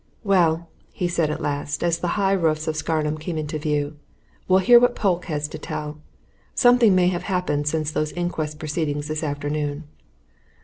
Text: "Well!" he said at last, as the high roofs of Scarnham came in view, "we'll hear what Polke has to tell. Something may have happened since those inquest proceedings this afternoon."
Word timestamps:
"Well!" 0.23 0.67
he 0.91 1.07
said 1.07 1.29
at 1.29 1.43
last, 1.43 1.83
as 1.83 1.99
the 1.99 2.07
high 2.17 2.33
roofs 2.33 2.67
of 2.67 2.75
Scarnham 2.75 3.19
came 3.19 3.37
in 3.37 3.45
view, 3.45 3.97
"we'll 4.47 4.57
hear 4.57 4.79
what 4.79 4.95
Polke 4.95 5.25
has 5.25 5.47
to 5.49 5.59
tell. 5.59 5.99
Something 6.55 6.95
may 6.95 7.09
have 7.09 7.21
happened 7.29 7.67
since 7.67 7.91
those 7.91 8.11
inquest 8.13 8.57
proceedings 8.57 9.09
this 9.09 9.21
afternoon." 9.21 9.83